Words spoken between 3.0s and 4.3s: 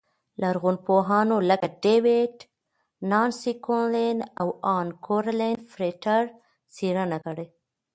نانسي ګونلین